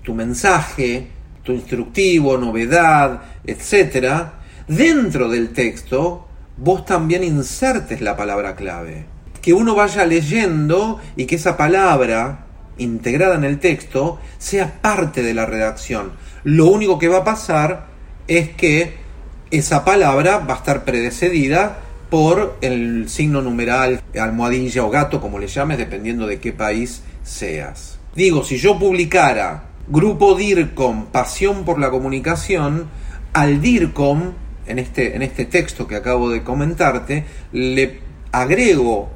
tu 0.02 0.14
mensaje, 0.14 1.08
tu 1.42 1.52
instructivo, 1.52 2.38
novedad, 2.38 3.20
etcétera, 3.44 4.40
dentro 4.66 5.28
del 5.28 5.50
texto 5.50 6.26
vos 6.56 6.86
también 6.86 7.22
insertes 7.22 8.00
la 8.00 8.16
palabra 8.16 8.56
clave. 8.56 9.04
Que 9.42 9.52
uno 9.52 9.74
vaya 9.74 10.06
leyendo 10.06 10.98
y 11.14 11.26
que 11.26 11.36
esa 11.36 11.58
palabra 11.58 12.46
integrada 12.78 13.34
en 13.34 13.44
el 13.44 13.58
texto 13.58 14.18
sea 14.38 14.80
parte 14.80 15.22
de 15.22 15.34
la 15.34 15.44
redacción. 15.44 16.12
Lo 16.42 16.68
único 16.68 16.98
que 16.98 17.08
va 17.08 17.18
a 17.18 17.24
pasar 17.24 17.88
es 18.28 18.50
que 18.50 18.96
esa 19.50 19.84
palabra 19.84 20.38
va 20.38 20.54
a 20.54 20.56
estar 20.56 20.84
predecedida 20.84 21.80
por 22.10 22.56
el 22.60 23.08
signo 23.08 23.42
numeral, 23.42 24.02
almohadilla 24.18 24.84
o 24.84 24.90
gato, 24.90 25.20
como 25.20 25.38
le 25.38 25.48
llames, 25.48 25.78
dependiendo 25.78 26.26
de 26.26 26.38
qué 26.38 26.52
país 26.52 27.02
seas. 27.22 27.98
Digo, 28.14 28.44
si 28.44 28.56
yo 28.58 28.78
publicara 28.78 29.64
Grupo 29.88 30.34
DIRCOM, 30.34 31.06
Pasión 31.06 31.64
por 31.64 31.78
la 31.78 31.90
Comunicación, 31.90 32.86
al 33.32 33.60
DIRCOM 33.60 34.32
en 34.66 34.78
este, 34.78 35.14
en 35.14 35.22
este 35.22 35.44
texto 35.44 35.86
que 35.86 35.96
acabo 35.96 36.30
de 36.30 36.42
comentarte, 36.42 37.24
le 37.52 38.00
agrego 38.32 39.08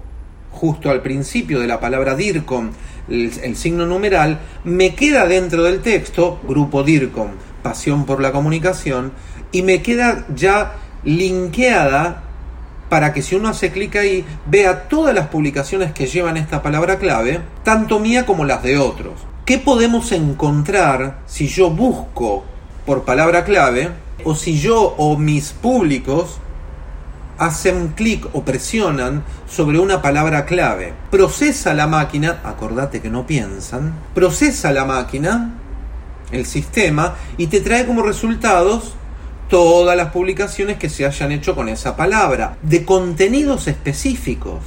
justo 0.53 0.91
al 0.91 1.03
principio 1.03 1.61
de 1.61 1.67
la 1.67 1.81
palabra 1.81 2.15
DIRCOM 2.15 2.71
el, 3.09 3.57
signo 3.57 3.87
numeral, 3.87 4.39
me 4.65 4.95
queda 4.95 5.27
dentro 5.27 5.65
del 5.65 5.81
texto, 5.81 6.41
grupo 6.47 6.83
DIRCOM, 6.83 7.31
pasión 7.63 8.07
por 8.07 8.21
la 8.21 8.31
comunicación, 8.33 9.13
y 9.53 9.63
me 9.63 9.83
queda 9.83 10.27
ya 10.35 10.75
linkeada 11.03 12.30
para 12.91 13.15
que 13.15 13.23
si 13.23 13.37
uno 13.37 13.49
hace 13.49 13.73
clic 13.73 13.97
ahí 13.97 14.27
vea 14.45 14.89
todas 14.89 15.15
las 15.15 15.29
publicaciones 15.29 15.93
que 15.93 16.07
llevan 16.07 16.37
esta 16.37 16.63
palabra 16.63 16.99
clave, 16.99 17.41
tanto 17.65 17.99
mía 17.99 18.27
como 18.27 18.45
las 18.45 18.63
de 18.63 18.77
otros. 18.77 19.15
¿Qué 19.47 19.57
podemos 19.57 20.13
encontrar 20.13 21.21
si 21.27 21.49
yo 21.49 21.71
busco 21.71 22.45
por 22.85 23.05
palabra 23.05 23.45
clave 23.45 23.89
o 24.25 24.35
si 24.35 24.59
yo 24.59 24.95
o 24.99 25.17
mis 25.17 25.53
públicos 25.53 26.39
hacen 27.41 27.89
clic 27.97 28.29
o 28.35 28.45
presionan 28.45 29.25
sobre 29.49 29.79
una 29.79 30.03
palabra 30.03 30.45
clave. 30.45 30.93
Procesa 31.11 31.73
la 31.73 31.87
máquina, 31.87 32.41
acordate 32.45 33.01
que 33.01 33.09
no 33.09 33.27
piensan, 33.27 33.95
procesa 34.15 34.73
la 34.73 34.85
máquina, 34.85 35.55
el 36.33 36.45
sistema, 36.45 37.15
y 37.39 37.47
te 37.47 37.61
trae 37.61 37.87
como 37.87 38.03
resultados 38.03 38.93
todas 39.51 39.97
las 39.97 40.13
publicaciones 40.13 40.79
que 40.79 40.89
se 40.89 41.05
hayan 41.05 41.33
hecho 41.33 41.55
con 41.55 41.69
esa 41.69 41.97
palabra, 41.97 42.57
de 42.63 42.85
contenidos 42.85 43.67
específicos. 43.67 44.61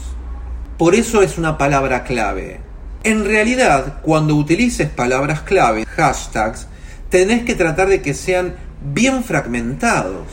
Por 0.77 0.93
eso 0.93 1.23
es 1.23 1.37
una 1.37 1.57
palabra 1.57 2.03
clave. 2.03 2.59
En 3.03 3.23
realidad, 3.25 4.01
cuando 4.01 4.35
utilices 4.35 4.89
palabras 4.89 5.41
clave, 5.41 5.85
hashtags, 5.85 6.67
tenés 7.09 7.43
que 7.43 7.55
tratar 7.55 7.87
de 7.87 8.01
que 8.01 8.13
sean 8.13 8.55
bien 8.93 9.23
fragmentados. 9.23 10.27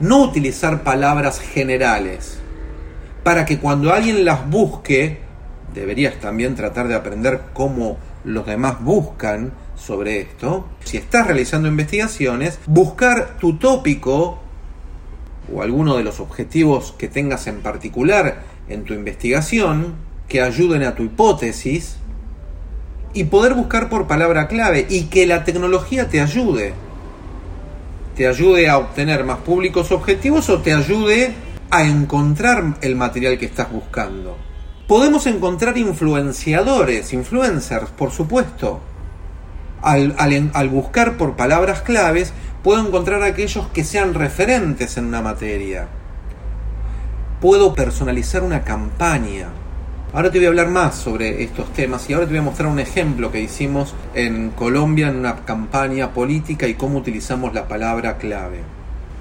No 0.00 0.22
utilizar 0.22 0.82
palabras 0.82 1.38
generales. 1.38 2.38
Para 3.22 3.46
que 3.46 3.58
cuando 3.58 3.92
alguien 3.92 4.24
las 4.24 4.48
busque, 4.50 5.20
deberías 5.72 6.16
también 6.16 6.56
tratar 6.56 6.88
de 6.88 6.96
aprender 6.96 7.42
cómo 7.52 7.96
los 8.24 8.44
demás 8.44 8.82
buscan 8.82 9.52
sobre 9.76 10.20
esto. 10.20 10.66
Si 10.84 10.96
estás 10.96 11.26
realizando 11.26 11.68
investigaciones, 11.68 12.58
buscar 12.66 13.36
tu 13.38 13.56
tópico 13.56 14.40
o 15.52 15.62
alguno 15.62 15.96
de 15.96 16.04
los 16.04 16.20
objetivos 16.20 16.94
que 16.96 17.08
tengas 17.08 17.46
en 17.46 17.60
particular 17.60 18.42
en 18.68 18.84
tu 18.84 18.94
investigación 18.94 19.94
que 20.28 20.40
ayuden 20.40 20.82
a 20.84 20.94
tu 20.94 21.02
hipótesis 21.02 21.96
y 23.12 23.24
poder 23.24 23.54
buscar 23.54 23.88
por 23.88 24.06
palabra 24.06 24.48
clave 24.48 24.86
y 24.88 25.04
que 25.04 25.26
la 25.26 25.44
tecnología 25.44 26.08
te 26.08 26.20
ayude. 26.20 26.72
Te 28.16 28.26
ayude 28.26 28.68
a 28.68 28.78
obtener 28.78 29.24
más 29.24 29.38
públicos 29.38 29.92
objetivos 29.92 30.48
o 30.48 30.60
te 30.60 30.72
ayude 30.72 31.34
a 31.70 31.84
encontrar 31.84 32.78
el 32.80 32.96
material 32.96 33.38
que 33.38 33.46
estás 33.46 33.70
buscando. 33.70 34.36
Podemos 34.86 35.26
encontrar 35.26 35.76
influenciadores, 35.78 37.12
influencers, 37.12 37.90
por 37.90 38.10
supuesto. 38.10 38.80
Al, 39.84 40.14
al, 40.52 40.68
buscar 40.68 41.16
por 41.16 41.36
palabras 41.36 41.82
claves, 41.82 42.32
puedo 42.62 42.84
encontrar 42.84 43.22
aquellos 43.22 43.68
que 43.68 43.84
sean 43.84 44.14
referentes 44.14 44.96
en 44.96 45.04
una 45.04 45.22
materia. 45.22 45.86
Puedo 47.40 47.74
personalizar 47.74 48.42
una 48.42 48.62
campaña 48.62 49.48
Ahora 50.14 50.30
te 50.30 50.38
voy 50.38 50.46
a 50.46 50.50
hablar 50.50 50.68
más 50.68 50.94
sobre 50.94 51.42
estos 51.42 51.72
temas 51.72 52.08
y 52.08 52.12
ahora 52.12 52.26
te 52.26 52.30
voy 52.30 52.38
a 52.38 52.42
mostrar 52.42 52.68
un 52.68 52.78
ejemplo 52.78 53.32
que 53.32 53.40
hicimos 53.40 53.96
en 54.14 54.50
Colombia 54.50 55.08
en 55.08 55.16
una 55.16 55.44
campaña 55.44 56.12
política 56.12 56.68
y 56.68 56.74
cómo 56.74 56.98
utilizamos 56.98 57.52
la 57.52 57.66
palabra 57.66 58.16
clave. 58.16 58.60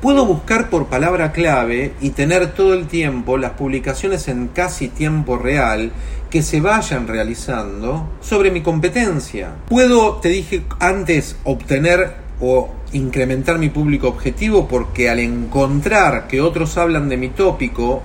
Puedo 0.04 0.26
buscar 0.26 0.70
por 0.70 0.88
palabra 0.88 1.32
clave 1.32 1.94
y 2.02 2.10
tener 2.10 2.54
todo 2.54 2.74
el 2.74 2.88
tiempo 2.88 3.38
las 3.38 3.52
publicaciones 3.52 4.28
en 4.28 4.50
casi 4.50 4.90
tiempo 4.90 5.38
real 5.38 5.94
que 6.30 6.44
se 6.44 6.60
vayan 6.60 7.08
realizando 7.08 8.10
sobre 8.20 8.52
mi 8.52 8.60
competencia. 8.60 9.52
Puedo, 9.70 10.16
te 10.18 10.28
dije 10.28 10.66
antes, 10.82 11.38
obtener 11.46 12.16
o 12.42 12.70
incrementar 12.92 13.60
mi 13.60 13.70
público 13.70 14.10
objetivo 14.10 14.68
porque 14.68 15.10
al 15.10 15.20
encontrar 15.20 16.28
que 16.28 16.42
otros 16.42 16.78
hablan 16.78 17.08
de 17.08 17.16
mi 17.16 17.30
tópico 17.30 18.02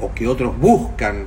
o 0.00 0.14
que 0.14 0.28
otros 0.28 0.56
buscan 0.56 1.26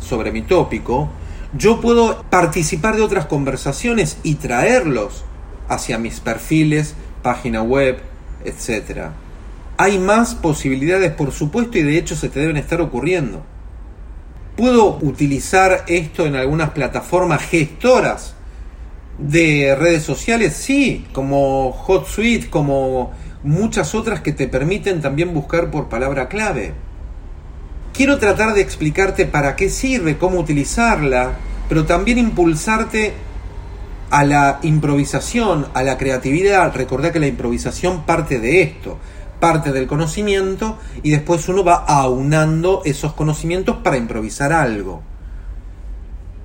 sobre 0.00 0.32
mi 0.32 0.42
tópico, 0.42 1.08
yo 1.56 1.80
puedo 1.80 2.24
participar 2.30 2.96
de 2.96 3.02
otras 3.02 3.26
conversaciones 3.26 4.18
y 4.24 4.34
traerlos 4.34 5.22
hacia 5.68 5.98
mis 5.98 6.18
perfiles, 6.18 6.96
página 7.22 7.62
web, 7.62 8.00
etc. 8.44 9.12
Hay 9.82 9.98
más 9.98 10.36
posibilidades, 10.36 11.10
por 11.10 11.32
supuesto, 11.32 11.76
y 11.76 11.82
de 11.82 11.98
hecho 11.98 12.14
se 12.14 12.28
te 12.28 12.38
deben 12.38 12.56
estar 12.56 12.80
ocurriendo. 12.80 13.44
Puedo 14.56 14.98
utilizar 15.02 15.82
esto 15.88 16.24
en 16.24 16.36
algunas 16.36 16.70
plataformas 16.70 17.42
gestoras 17.42 18.36
de 19.18 19.74
redes 19.76 20.04
sociales, 20.04 20.52
sí, 20.52 21.04
como 21.12 21.72
HotSuite, 21.72 22.48
como 22.48 23.10
muchas 23.42 23.96
otras 23.96 24.20
que 24.20 24.32
te 24.32 24.46
permiten 24.46 25.00
también 25.00 25.34
buscar 25.34 25.72
por 25.72 25.88
palabra 25.88 26.28
clave. 26.28 26.74
Quiero 27.92 28.18
tratar 28.20 28.54
de 28.54 28.60
explicarte 28.60 29.26
para 29.26 29.56
qué 29.56 29.68
sirve, 29.68 30.16
cómo 30.16 30.38
utilizarla, 30.38 31.32
pero 31.68 31.84
también 31.86 32.18
impulsarte 32.18 33.14
a 34.10 34.22
la 34.22 34.60
improvisación, 34.62 35.66
a 35.74 35.82
la 35.82 35.98
creatividad. 35.98 36.72
Recordá 36.72 37.10
que 37.10 37.18
la 37.18 37.26
improvisación 37.26 38.04
parte 38.04 38.38
de 38.38 38.62
esto, 38.62 38.98
parte 39.42 39.72
del 39.72 39.88
conocimiento 39.88 40.78
y 41.02 41.10
después 41.10 41.48
uno 41.48 41.64
va 41.64 41.84
aunando 41.84 42.82
esos 42.84 43.12
conocimientos 43.14 43.78
para 43.82 43.96
improvisar 43.96 44.52
algo. 44.52 45.02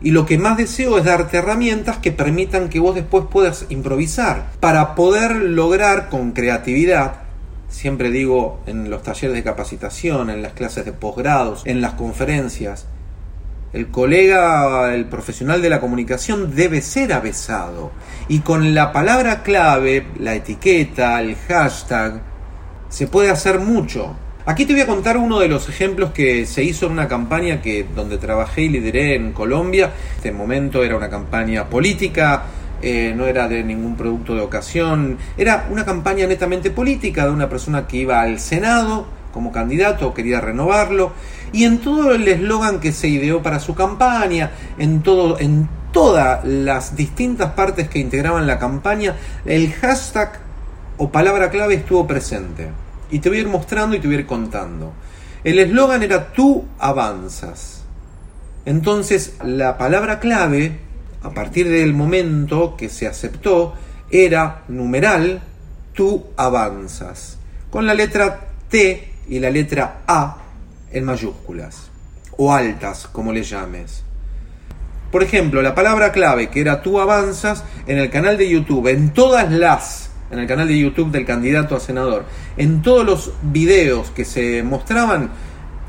Y 0.01 0.09
lo 0.09 0.25
que 0.25 0.39
más 0.39 0.57
deseo 0.57 0.97
es 0.97 1.05
darte 1.05 1.37
herramientas 1.37 1.99
que 1.99 2.11
permitan 2.11 2.69
que 2.69 2.79
vos 2.79 2.95
después 2.95 3.25
puedas 3.29 3.67
improvisar, 3.69 4.47
para 4.59 4.95
poder 4.95 5.35
lograr 5.35 6.09
con 6.09 6.31
creatividad 6.31 7.27
Siempre 7.69 8.11
digo 8.11 8.61
en 8.65 8.89
los 8.89 9.03
talleres 9.03 9.35
de 9.35 9.43
capacitación, 9.43 10.29
en 10.29 10.41
las 10.41 10.53
clases 10.53 10.85
de 10.85 10.93
posgrados, 10.93 11.63
en 11.65 11.81
las 11.81 11.93
conferencias, 11.93 12.85
el 13.73 13.89
colega, 13.89 14.93
el 14.93 15.05
profesional 15.05 15.61
de 15.61 15.69
la 15.69 15.81
comunicación 15.81 16.55
debe 16.55 16.81
ser 16.81 17.11
avesado. 17.11 17.91
Y 18.29 18.39
con 18.39 18.73
la 18.73 18.93
palabra 18.93 19.43
clave, 19.43 20.07
la 20.17 20.33
etiqueta, 20.33 21.19
el 21.19 21.35
hashtag, 21.35 22.21
se 22.89 23.07
puede 23.07 23.29
hacer 23.29 23.59
mucho. 23.59 24.15
Aquí 24.45 24.65
te 24.65 24.73
voy 24.73 24.81
a 24.81 24.87
contar 24.87 25.17
uno 25.17 25.39
de 25.39 25.49
los 25.49 25.67
ejemplos 25.67 26.11
que 26.11 26.45
se 26.45 26.63
hizo 26.63 26.85
en 26.85 26.93
una 26.93 27.07
campaña 27.07 27.61
que 27.61 27.85
donde 27.95 28.17
trabajé 28.17 28.63
y 28.63 28.69
lideré 28.69 29.15
en 29.15 29.33
Colombia. 29.33 29.85
En 29.85 30.15
este 30.15 30.31
momento 30.31 30.83
era 30.83 30.95
una 30.95 31.09
campaña 31.09 31.69
política 31.69 32.45
eh, 32.81 33.13
no 33.15 33.25
era 33.25 33.47
de 33.47 33.63
ningún 33.63 33.95
producto 33.95 34.35
de 34.35 34.41
ocasión, 34.41 35.17
era 35.35 35.67
una 35.71 35.83
campaña 35.83 36.27
netamente 36.27 36.69
política 36.69 37.25
de 37.25 37.31
una 37.31 37.49
persona 37.49 37.87
que 37.87 37.97
iba 37.97 38.21
al 38.21 38.39
Senado 38.39 39.07
como 39.33 39.51
candidato, 39.51 40.13
quería 40.13 40.41
renovarlo, 40.41 41.11
y 41.51 41.63
en 41.63 41.79
todo 41.79 42.13
el 42.13 42.27
eslogan 42.27 42.79
que 42.79 42.91
se 42.91 43.07
ideó 43.07 43.41
para 43.41 43.59
su 43.59 43.73
campaña, 43.73 44.51
en 44.77 45.01
todo, 45.01 45.39
en 45.39 45.67
todas 45.91 46.43
las 46.45 46.95
distintas 46.95 47.53
partes 47.53 47.89
que 47.89 47.99
integraban 47.99 48.45
la 48.45 48.59
campaña, 48.59 49.15
el 49.45 49.73
hashtag 49.73 50.39
o 50.97 51.09
palabra 51.09 51.49
clave 51.49 51.75
estuvo 51.75 52.05
presente. 52.05 52.69
Y 53.09 53.19
te 53.19 53.29
voy 53.29 53.39
a 53.39 53.41
ir 53.41 53.47
mostrando 53.47 53.95
y 53.95 53.99
te 53.99 54.07
voy 54.07 54.17
a 54.17 54.19
ir 54.19 54.25
contando. 54.25 54.93
El 55.43 55.59
eslogan 55.59 56.03
era 56.03 56.33
tú 56.33 56.65
avanzas. 56.79 57.83
Entonces 58.65 59.35
la 59.43 59.77
palabra 59.77 60.19
clave 60.19 60.87
a 61.27 61.31
partir 61.31 61.69
del 61.69 61.93
momento 61.93 62.75
que 62.77 62.89
se 62.89 63.07
aceptó, 63.07 63.73
era 64.09 64.63
numeral, 64.67 65.41
tú 65.93 66.27
avanzas, 66.37 67.37
con 67.69 67.85
la 67.85 67.93
letra 67.93 68.51
T 68.69 69.13
y 69.27 69.39
la 69.39 69.49
letra 69.49 70.03
A 70.07 70.37
en 70.91 71.03
mayúsculas, 71.03 71.89
o 72.37 72.53
altas, 72.53 73.07
como 73.07 73.33
le 73.33 73.43
llames. 73.43 74.03
Por 75.11 75.23
ejemplo, 75.23 75.61
la 75.61 75.75
palabra 75.75 76.11
clave 76.11 76.49
que 76.49 76.61
era 76.61 76.81
tú 76.81 76.99
avanzas 76.99 77.63
en 77.87 77.97
el 77.97 78.09
canal 78.09 78.37
de 78.37 78.49
YouTube, 78.49 78.87
en 78.87 79.13
todas 79.13 79.51
las, 79.51 80.06
en 80.31 80.39
el 80.39 80.47
canal 80.47 80.67
de 80.67 80.77
YouTube 80.77 81.11
del 81.11 81.25
candidato 81.25 81.75
a 81.75 81.79
senador, 81.79 82.25
en 82.57 82.81
todos 82.81 83.05
los 83.05 83.33
videos 83.41 84.11
que 84.11 84.25
se 84.25 84.63
mostraban, 84.63 85.31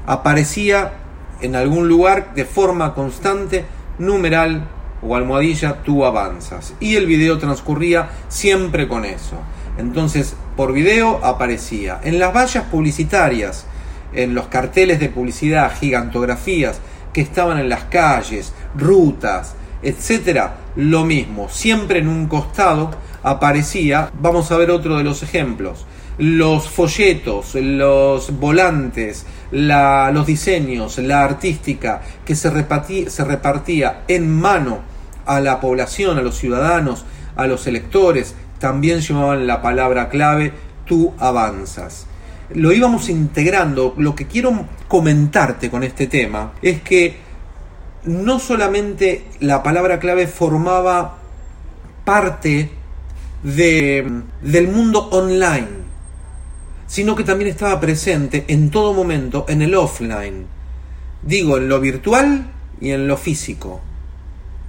aparecía 0.06 0.92
en 1.40 1.56
algún 1.56 1.88
lugar 1.88 2.34
de 2.34 2.44
forma 2.44 2.94
constante 2.94 3.64
numeral 3.98 4.68
o 5.02 5.14
almohadilla, 5.14 5.82
tú 5.82 6.04
avanzas. 6.04 6.74
Y 6.80 6.96
el 6.96 7.06
video 7.06 7.38
transcurría 7.38 8.10
siempre 8.28 8.88
con 8.88 9.04
eso. 9.04 9.36
Entonces, 9.76 10.34
por 10.56 10.72
video 10.72 11.24
aparecía. 11.24 12.00
En 12.02 12.18
las 12.18 12.34
vallas 12.34 12.64
publicitarias, 12.64 13.66
en 14.12 14.34
los 14.34 14.46
carteles 14.48 14.98
de 14.98 15.08
publicidad, 15.08 15.72
gigantografías 15.78 16.80
que 17.12 17.20
estaban 17.20 17.58
en 17.58 17.68
las 17.68 17.84
calles, 17.84 18.52
rutas, 18.76 19.54
etcétera, 19.82 20.56
lo 20.74 21.04
mismo. 21.04 21.48
Siempre 21.48 22.00
en 22.00 22.08
un 22.08 22.26
costado 22.26 22.90
aparecía, 23.22 24.10
vamos 24.20 24.50
a 24.50 24.56
ver 24.56 24.70
otro 24.70 24.96
de 24.96 25.04
los 25.04 25.22
ejemplos, 25.22 25.86
los 26.18 26.68
folletos, 26.68 27.54
los 27.54 28.38
volantes, 28.38 29.26
los 29.50 30.26
diseños, 30.26 30.98
la 30.98 31.24
artística 31.24 32.02
que 32.24 32.34
se 32.34 32.50
repartía, 32.50 33.10
se 33.10 33.24
repartía 33.24 34.02
en 34.08 34.30
mano 34.30 34.80
a 35.26 35.40
la 35.40 35.60
población, 35.60 36.18
a 36.18 36.22
los 36.22 36.36
ciudadanos, 36.36 37.04
a 37.36 37.46
los 37.46 37.66
electores, 37.66 38.34
también 38.58 39.00
llamaban 39.00 39.46
la 39.46 39.62
palabra 39.62 40.08
clave 40.08 40.52
tú 40.84 41.14
avanzas. 41.18 42.06
Lo 42.54 42.72
íbamos 42.72 43.08
integrando. 43.08 43.94
Lo 43.98 44.14
que 44.14 44.26
quiero 44.26 44.66
comentarte 44.88 45.70
con 45.70 45.84
este 45.84 46.06
tema 46.06 46.52
es 46.62 46.80
que 46.80 47.18
no 48.04 48.38
solamente 48.38 49.26
la 49.40 49.62
palabra 49.62 49.98
clave 49.98 50.26
formaba 50.26 51.18
parte 52.04 52.70
de, 53.42 54.22
del 54.42 54.68
mundo 54.68 55.08
online, 55.10 55.68
sino 56.86 57.14
que 57.14 57.24
también 57.24 57.50
estaba 57.50 57.80
presente 57.80 58.44
en 58.48 58.70
todo 58.70 58.92
momento 58.92 59.44
en 59.48 59.62
el 59.62 59.74
offline. 59.74 60.46
Digo, 61.22 61.58
en 61.58 61.68
lo 61.68 61.80
virtual 61.80 62.50
y 62.80 62.90
en 62.90 63.08
lo 63.08 63.16
físico. 63.16 63.80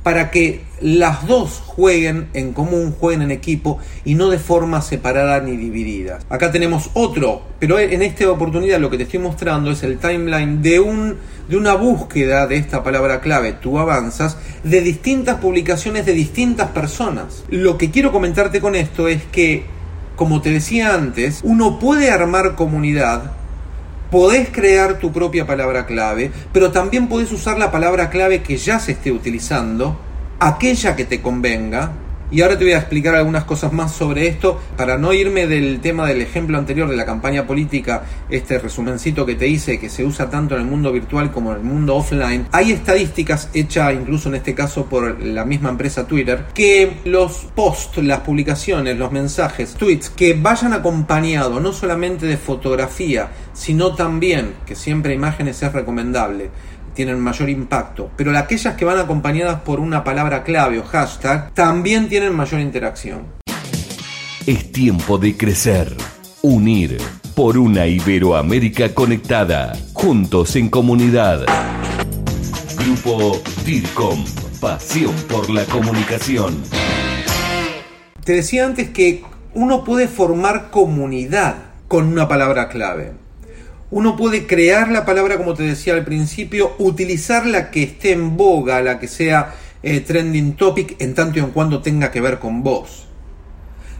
Para 0.04 0.32
que 0.32 0.64
las 0.82 1.28
dos 1.28 1.62
jueguen 1.66 2.30
en 2.34 2.54
común, 2.54 2.96
jueguen 2.98 3.22
en 3.22 3.32
equipo 3.32 3.80
y 4.06 4.16
no 4.16 4.30
de 4.30 4.40
forma 4.40 4.82
separada 4.82 5.42
ni 5.42 5.58
dividida. 5.58 6.20
Acá 6.30 6.52
tenemos 6.52 6.90
otro, 6.94 7.42
pero 7.60 7.80
en 7.80 8.02
esta 8.02 8.30
oportunidad 8.32 8.80
lo 8.80 8.90
que 8.90 8.98
te 8.98 9.04
estoy 9.04 9.20
mostrando 9.20 9.72
es 9.72 9.84
el 9.84 9.98
timeline 9.98 10.62
de, 10.62 10.80
un, 10.80 11.18
de 11.50 11.58
una 11.58 11.76
búsqueda 11.76 12.48
de 12.48 12.58
esta 12.58 12.82
palabra 12.84 13.20
clave, 13.20 13.54
tú 13.54 13.78
avanzas, 13.78 14.38
de 14.64 14.82
distintas 14.82 15.40
publicaciones 15.40 16.06
de 16.06 16.14
distintas 16.14 16.70
personas. 16.70 17.44
Lo 17.50 17.78
que 17.78 17.92
quiero 17.92 18.12
comentarte 18.12 18.62
con 18.62 18.76
esto 18.76 19.08
es 19.08 19.24
que 19.26 19.80
como 20.20 20.42
te 20.42 20.50
decía 20.50 20.94
antes, 20.96 21.40
uno 21.44 21.80
puede 21.80 22.12
armar 22.12 22.56
comunidad, 22.56 23.32
podés 24.12 24.50
crear 24.50 25.00
tu 25.00 25.12
propia 25.12 25.46
palabra 25.46 25.86
clave, 25.86 26.32
pero 26.52 26.72
también 26.72 27.08
podés 27.08 27.32
usar 27.32 27.58
la 27.58 27.72
palabra 27.72 28.10
clave 28.10 28.42
que 28.42 28.58
ya 28.58 28.80
se 28.80 28.94
esté 28.94 29.12
utilizando, 29.12 30.00
aquella 30.40 30.96
que 30.96 31.06
te 31.06 31.22
convenga, 31.22 31.92
y 32.32 32.42
ahora 32.42 32.58
te 32.58 32.64
voy 32.64 32.74
a 32.74 32.78
explicar 32.78 33.16
algunas 33.16 33.44
cosas 33.44 33.74
más 33.74 33.94
sobre 33.94 34.28
esto 34.28 34.60
para 34.78 34.98
no 34.98 35.14
irme 35.14 35.48
del 35.48 35.80
tema 35.80 36.08
del 36.08 36.22
ejemplo 36.22 36.58
anterior 36.58 36.90
de 36.90 36.96
la 36.96 37.06
campaña 37.06 37.48
política, 37.48 38.04
este 38.30 38.60
resumencito 38.60 39.26
que 39.26 39.36
te 39.36 39.48
hice 39.48 39.80
que 39.80 39.90
se 39.90 40.06
usa 40.06 40.30
tanto 40.30 40.56
en 40.56 40.62
el 40.62 40.68
mundo 40.68 40.92
virtual 40.92 41.32
como 41.32 41.52
en 41.52 41.58
el 41.58 41.64
mundo 41.64 41.96
offline. 41.96 42.48
Hay 42.52 42.72
estadísticas 42.72 43.50
hechas 43.54 43.94
incluso 43.94 44.30
en 44.30 44.36
este 44.36 44.54
caso 44.54 44.86
por 44.86 45.22
la 45.24 45.46
misma 45.46 45.70
empresa 45.70 46.06
Twitter 46.06 46.46
que 46.54 46.98
los 47.06 47.48
posts, 47.56 48.04
las 48.04 48.20
publicaciones, 48.20 48.98
los 48.98 49.12
mensajes, 49.12 49.74
tweets 49.74 50.10
que 50.10 50.34
vayan 50.34 50.74
acompañados 50.74 51.62
no 51.62 51.74
solamente 51.74 52.26
de 52.26 52.38
fotografía, 52.38 53.30
sino 53.54 53.96
también 53.96 54.54
que 54.66 54.76
siempre 54.76 55.14
imágenes 55.14 55.62
es 55.64 55.74
recomendable 55.74 56.50
tienen 57.00 57.22
mayor 57.22 57.50
impacto, 57.50 58.12
pero 58.18 58.38
aquellas 58.38 58.76
que 58.76 58.84
van 58.84 59.00
acompañadas 59.00 59.62
por 59.62 59.80
una 59.80 60.04
palabra 60.04 60.44
clave 60.44 60.80
o 60.80 60.84
hashtag 60.84 61.50
también 61.54 62.10
tienen 62.10 62.36
mayor 62.36 62.60
interacción. 62.60 63.22
Es 64.46 64.74
tiempo 64.74 65.18
de 65.18 65.38
crecer, 65.38 65.96
unir 66.42 66.98
por 67.38 67.58
una 67.58 67.88
Iberoamérica 67.88 68.94
conectada, 68.94 69.78
juntos 69.94 70.58
en 70.58 70.68
comunidad. 70.68 71.46
Grupo 72.76 73.42
DIRCOM, 73.64 74.26
pasión 74.60 75.16
por 75.30 75.50
la 75.50 75.64
comunicación. 75.64 76.62
Te 78.26 78.34
decía 78.34 78.66
antes 78.66 78.90
que 78.90 79.24
uno 79.54 79.86
puede 79.86 80.10
formar 80.10 80.70
comunidad 80.70 81.56
con 81.88 82.08
una 82.08 82.28
palabra 82.28 82.68
clave 82.68 83.14
uno 83.92 84.16
puede 84.16 84.46
crear 84.46 84.90
la 84.90 85.06
palabra, 85.06 85.38
como 85.38 85.54
te 85.54 85.64
decía 85.64 85.94
al 85.94 86.06
principio, 86.06 86.76
utilizar 86.78 87.46
la 87.46 87.72
que 87.72 87.84
esté 87.84 88.12
en 88.12 88.38
boga, 88.38 88.82
la 88.82 89.00
que 89.00 89.08
sea 89.08 89.56
eh, 89.82 90.02
trending 90.02 90.54
topic, 90.54 90.96
en 91.02 91.16
tanto 91.16 91.40
y 91.40 91.42
en 91.42 91.52
cuando 91.52 91.82
tenga 91.82 92.12
que 92.12 92.22
ver 92.22 92.40
con 92.40 92.62
vos. 92.64 93.08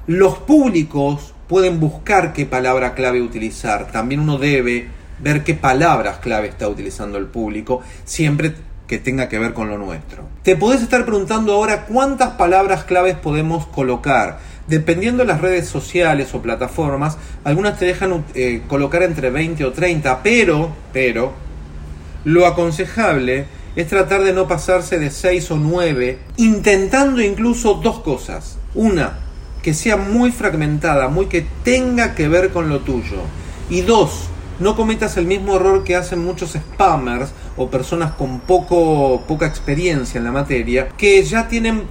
Los 0.06 0.38
públicos 0.40 1.34
pueden 1.48 1.80
buscar 1.80 2.34
qué 2.34 2.46
palabra 2.46 2.94
clave 2.94 3.22
utilizar. 3.22 3.92
También 3.92 4.22
uno 4.22 4.38
debe 4.38 4.88
ver 5.20 5.44
qué 5.44 5.56
palabras 5.56 6.20
clave 6.20 6.48
está 6.48 6.68
utilizando 6.68 7.18
el 7.18 7.26
público, 7.26 7.82
siempre 8.06 8.54
que 8.88 8.98
tenga 9.00 9.30
que 9.30 9.40
ver 9.40 9.54
con 9.54 9.70
lo 9.70 9.78
nuestro. 9.78 10.24
Te 10.44 10.56
podés 10.56 10.82
estar 10.82 11.06
preguntando 11.06 11.54
ahora 11.54 11.86
cuántas 11.86 12.32
palabras 12.32 12.84
claves 12.84 13.16
podemos 13.16 13.68
colocar 13.68 14.40
dependiendo 14.70 15.24
de 15.24 15.28
las 15.28 15.42
redes 15.42 15.68
sociales 15.68 16.34
o 16.34 16.42
plataformas, 16.42 17.18
algunas 17.44 17.78
te 17.78 17.86
dejan 17.86 18.24
eh, 18.36 18.62
colocar 18.68 19.04
entre 19.04 19.32
20 19.32 19.66
o 19.66 19.72
30, 19.74 20.22
pero, 20.24 20.72
pero, 20.94 21.34
lo 22.24 22.46
aconsejable 22.46 23.46
es 23.76 23.88
tratar 23.88 24.24
de 24.24 24.34
no 24.34 24.48
pasarse 24.48 25.00
de 25.00 25.10
6 25.10 25.52
o 25.52 25.58
9, 25.58 26.20
intentando 26.38 27.22
incluso 27.22 27.76
dos 27.76 28.00
cosas. 28.02 28.58
Una, 28.76 29.20
que 29.64 29.74
sea 29.74 29.98
muy 29.98 30.32
fragmentada, 30.32 31.08
muy 31.08 31.26
que 31.26 31.46
tenga 31.64 32.14
que 32.14 32.28
ver 32.28 32.52
con 32.52 32.70
lo 32.70 32.80
tuyo. 32.82 33.22
Y 33.70 33.82
dos, 33.82 34.30
no 34.60 34.76
cometas 34.76 35.18
el 35.18 35.26
mismo 35.26 35.56
error 35.56 35.84
que 35.84 35.96
hacen 35.96 36.24
muchos 36.24 36.52
spammers 36.52 37.32
o 37.58 37.70
personas 37.70 38.12
con 38.14 38.40
poco, 38.42 39.24
poca 39.28 39.48
experiencia 39.48 40.18
en 40.18 40.26
la 40.26 40.32
materia, 40.32 40.90
que 40.98 41.24
ya 41.24 41.48
tienen 41.48 41.84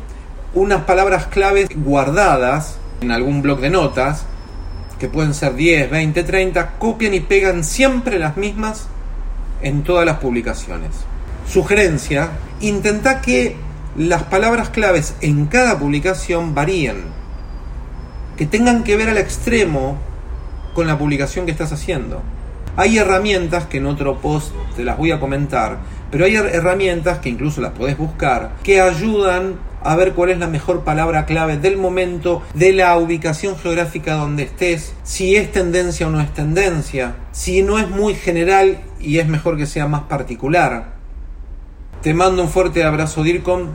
unas 0.55 0.83
palabras 0.85 1.27
claves 1.27 1.69
guardadas 1.75 2.79
en 3.01 3.11
algún 3.11 3.43
blog 3.43 3.61
de 3.61 3.71
notas, 3.71 4.25
que 4.99 5.09
pueden 5.09 5.35
ser 5.35 5.55
10, 5.55 5.91
20, 5.91 6.23
30, 6.25 6.79
copian 6.79 7.15
y 7.15 7.21
pegan 7.21 7.63
siempre 7.63 8.19
las 8.19 8.37
mismas 8.37 8.89
en 9.63 9.83
todas 9.85 10.05
las 10.05 10.19
publicaciones. 10.19 10.91
Sugerencia, 11.47 12.31
intenta 12.61 13.21
que 13.21 13.57
las 13.97 14.25
palabras 14.25 14.71
claves 14.71 15.15
en 15.21 15.47
cada 15.47 15.79
publicación 15.79 16.55
varíen, 16.55 17.05
que 18.37 18.47
tengan 18.47 18.85
que 18.85 18.97
ver 18.97 19.09
al 19.09 19.19
extremo 19.19 19.99
con 20.75 20.87
la 20.87 20.99
publicación 20.99 21.47
que 21.47 21.53
estás 21.53 21.73
haciendo. 21.73 22.23
Hay 22.77 22.99
herramientas 22.99 23.67
que 23.67 23.79
en 23.79 23.87
otro 23.87 24.21
post 24.21 24.53
te 24.77 24.85
las 24.85 24.97
voy 24.97 25.11
a 25.11 25.19
comentar, 25.19 25.79
pero 26.11 26.25
hay 26.25 26.37
herramientas 26.37 27.19
que 27.19 27.29
incluso 27.29 27.61
las 27.61 27.73
podés 27.73 27.99
buscar 27.99 28.53
que 28.63 28.81
ayudan 28.81 29.57
a 29.83 29.97
ver 29.97 30.13
cuál 30.13 30.31
es 30.31 30.39
la 30.39 30.47
mejor 30.47 30.85
palabra 30.85 31.27
clave 31.27 31.57
del 31.57 31.77
momento, 31.77 32.43
de 32.55 32.73
la 32.73 32.97
ubicación 32.99 33.57
geográfica 33.57 34.15
donde 34.15 34.45
estés, 34.45 34.95
si 35.03 35.37
es 35.37 35.53
tendencia 35.53 36.07
o 36.07 36.11
no 36.11 36.21
es 36.21 36.33
tendencia, 36.33 37.17
si 37.33 37.63
no 37.63 37.79
es 37.79 37.89
muy 37.89 38.15
general 38.15 38.81
y 39.01 39.19
es 39.19 39.29
mejor 39.29 39.57
que 39.57 39.67
sea 39.67 39.87
más 39.87 40.03
particular. 40.03 40.97
Te 42.03 42.15
mando 42.15 42.43
un 42.43 42.49
fuerte 42.49 42.85
abrazo 42.85 43.23
DIRCOM, 43.23 43.69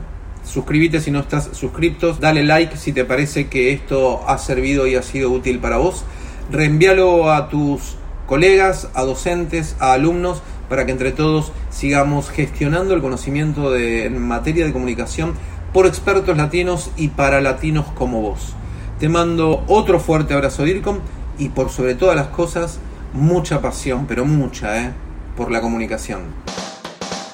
suscríbete 0.44 1.00
si 1.00 1.10
no 1.10 1.20
estás 1.20 1.50
suscriptos, 1.52 2.20
dale 2.20 2.42
like 2.42 2.76
si 2.76 2.92
te 2.92 3.04
parece 3.04 3.48
que 3.48 3.72
esto 3.72 4.28
ha 4.28 4.38
servido 4.38 4.86
y 4.86 4.94
ha 4.94 5.02
sido 5.02 5.30
útil 5.30 5.58
para 5.58 5.78
vos, 5.78 6.04
reenvíalo 6.50 7.32
a 7.32 7.48
tus 7.48 7.96
colegas, 8.26 8.88
a 8.94 9.02
docentes, 9.02 9.76
a 9.78 9.92
alumnos, 9.92 10.42
para 10.68 10.86
que 10.86 10.92
entre 10.92 11.12
todos 11.12 11.52
sigamos 11.70 12.30
gestionando 12.30 12.94
el 12.94 13.02
conocimiento 13.02 13.70
de, 13.70 14.06
en 14.06 14.20
materia 14.20 14.64
de 14.64 14.72
comunicación 14.72 15.34
por 15.74 15.86
expertos 15.86 16.36
latinos 16.36 16.92
y 16.96 17.08
para 17.08 17.40
latinos 17.40 17.86
como 17.96 18.22
vos. 18.22 18.54
Te 19.00 19.08
mando 19.08 19.64
otro 19.66 19.98
fuerte 19.98 20.32
abrazo 20.32 20.62
DIRCOM 20.62 21.00
y 21.36 21.48
por 21.48 21.68
sobre 21.68 21.96
todas 21.96 22.14
las 22.14 22.28
cosas, 22.28 22.78
mucha 23.12 23.60
pasión, 23.60 24.06
pero 24.06 24.24
mucha, 24.24 24.80
¿eh? 24.80 24.92
Por 25.36 25.50
la 25.50 25.60
comunicación. 25.60 26.22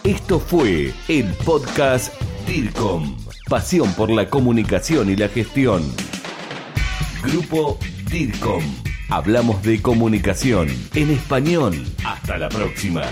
Esto 0.05 0.40
fue 0.40 0.94
el 1.09 1.35
podcast 1.44 2.14
DIRCOM, 2.46 3.14
pasión 3.46 3.92
por 3.92 4.11
la 4.11 4.31
comunicación 4.31 5.11
y 5.11 5.16
la 5.16 5.29
gestión. 5.29 5.83
Grupo 7.22 7.79
DIRCOM. 8.11 8.64
Hablamos 9.11 9.62
de 9.62 9.83
comunicación 9.83 10.68
en 10.94 11.11
español. 11.11 11.74
Hasta 12.05 12.38
la 12.38 12.48
próxima. 12.48 13.03